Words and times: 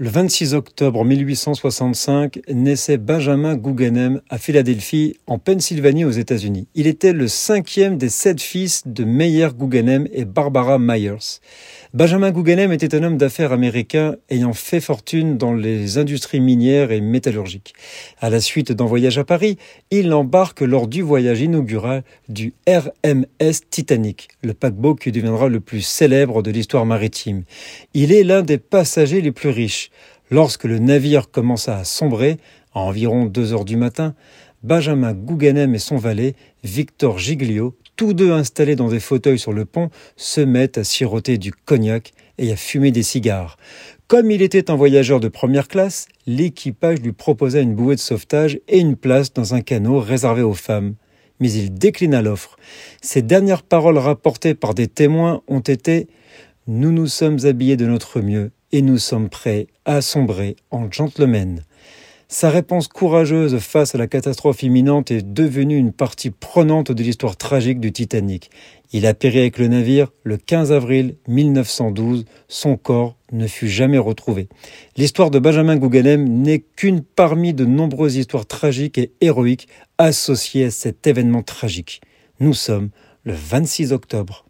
Le 0.00 0.10
26 0.10 0.54
octobre 0.54 1.04
1865 1.04 2.42
naissait 2.52 2.98
Benjamin 2.98 3.56
Guggenheim 3.56 4.20
à 4.30 4.38
Philadelphie, 4.38 5.16
en 5.26 5.40
Pennsylvanie 5.40 6.04
aux 6.04 6.12
États-Unis. 6.12 6.68
Il 6.76 6.86
était 6.86 7.12
le 7.12 7.26
cinquième 7.26 7.98
des 7.98 8.08
sept 8.08 8.40
fils 8.40 8.84
de 8.86 9.02
Meyer 9.02 9.48
Guggenheim 9.58 10.06
et 10.12 10.24
Barbara 10.24 10.78
Myers. 10.78 11.40
Benjamin 11.94 12.30
Guggenheim 12.30 12.70
était 12.70 12.94
un 12.94 13.02
homme 13.02 13.16
d'affaires 13.16 13.50
américain 13.50 14.14
ayant 14.30 14.52
fait 14.52 14.78
fortune 14.78 15.36
dans 15.36 15.52
les 15.52 15.98
industries 15.98 16.38
minières 16.38 16.92
et 16.92 17.00
métallurgiques. 17.00 17.74
À 18.20 18.30
la 18.30 18.40
suite 18.40 18.70
d'un 18.70 18.84
voyage 18.84 19.18
à 19.18 19.24
Paris, 19.24 19.58
il 19.90 20.12
embarque 20.12 20.60
lors 20.60 20.86
du 20.86 21.02
voyage 21.02 21.40
inaugural 21.40 22.04
du 22.28 22.52
RMS 22.68 23.54
Titanic, 23.68 24.28
le 24.44 24.54
paquebot 24.54 24.94
qui 24.94 25.10
deviendra 25.10 25.48
le 25.48 25.58
plus 25.58 25.80
célèbre 25.80 26.44
de 26.44 26.52
l'histoire 26.52 26.86
maritime. 26.86 27.42
Il 27.94 28.12
est 28.12 28.22
l'un 28.22 28.42
des 28.42 28.58
passagers 28.58 29.22
les 29.22 29.32
plus 29.32 29.48
riches. 29.48 29.87
Lorsque 30.30 30.64
le 30.64 30.78
navire 30.78 31.30
commença 31.30 31.76
à 31.76 31.84
sombrer, 31.84 32.38
à 32.74 32.80
environ 32.80 33.24
deux 33.24 33.52
heures 33.52 33.64
du 33.64 33.76
matin, 33.76 34.14
Benjamin 34.62 35.14
Guggenheim 35.14 35.74
et 35.74 35.78
son 35.78 35.96
valet, 35.96 36.34
Victor 36.64 37.18
Giglio, 37.18 37.76
tous 37.96 38.12
deux 38.12 38.32
installés 38.32 38.76
dans 38.76 38.88
des 38.88 39.00
fauteuils 39.00 39.38
sur 39.38 39.52
le 39.52 39.64
pont, 39.64 39.90
se 40.16 40.40
mettent 40.40 40.78
à 40.78 40.84
siroter 40.84 41.38
du 41.38 41.52
cognac 41.52 42.12
et 42.38 42.52
à 42.52 42.56
fumer 42.56 42.90
des 42.90 43.02
cigares. 43.02 43.56
Comme 44.06 44.30
il 44.30 44.42
était 44.42 44.70
un 44.70 44.76
voyageur 44.76 45.20
de 45.20 45.28
première 45.28 45.68
classe, 45.68 46.06
l'équipage 46.26 47.00
lui 47.00 47.12
proposa 47.12 47.60
une 47.60 47.74
bouée 47.74 47.94
de 47.94 48.00
sauvetage 48.00 48.58
et 48.68 48.78
une 48.78 48.96
place 48.96 49.32
dans 49.32 49.54
un 49.54 49.60
canot 49.60 50.00
réservé 50.00 50.42
aux 50.42 50.54
femmes. 50.54 50.94
Mais 51.40 51.52
il 51.52 51.74
déclina 51.74 52.22
l'offre. 52.22 52.56
Ses 53.00 53.22
dernières 53.22 53.62
paroles 53.62 53.98
rapportées 53.98 54.54
par 54.54 54.74
des 54.74 54.88
témoins 54.88 55.42
ont 55.46 55.60
été 55.60 56.08
Nous 56.66 56.90
nous 56.90 57.06
sommes 57.06 57.38
habillés 57.44 57.76
de 57.76 57.86
notre 57.86 58.20
mieux 58.20 58.50
et 58.72 58.82
nous 58.82 58.98
sommes 58.98 59.28
prêts 59.28 59.66
à 59.84 60.00
sombrer 60.00 60.56
en 60.70 60.90
gentlemen. 60.90 61.62
Sa 62.30 62.50
réponse 62.50 62.88
courageuse 62.88 63.58
face 63.58 63.94
à 63.94 63.98
la 63.98 64.06
catastrophe 64.06 64.62
imminente 64.62 65.10
est 65.10 65.22
devenue 65.22 65.78
une 65.78 65.94
partie 65.94 66.30
prenante 66.30 66.92
de 66.92 67.02
l'histoire 67.02 67.38
tragique 67.38 67.80
du 67.80 67.90
Titanic. 67.90 68.50
Il 68.92 69.06
a 69.06 69.14
péri 69.14 69.38
avec 69.38 69.56
le 69.58 69.68
navire 69.68 70.12
le 70.24 70.36
15 70.36 70.70
avril 70.70 71.16
1912. 71.26 72.26
Son 72.46 72.76
corps 72.76 73.16
ne 73.32 73.46
fut 73.46 73.68
jamais 73.68 73.96
retrouvé. 73.96 74.48
L'histoire 74.98 75.30
de 75.30 75.38
Benjamin 75.38 75.76
Guggenheim 75.76 76.24
n'est 76.28 76.60
qu'une 76.60 77.00
parmi 77.00 77.54
de 77.54 77.64
nombreuses 77.64 78.16
histoires 78.16 78.46
tragiques 78.46 78.98
et 78.98 79.12
héroïques 79.22 79.68
associées 79.96 80.66
à 80.66 80.70
cet 80.70 81.06
événement 81.06 81.42
tragique. 81.42 82.02
Nous 82.40 82.52
sommes 82.52 82.90
le 83.24 83.32
26 83.32 83.92
octobre 83.92 84.47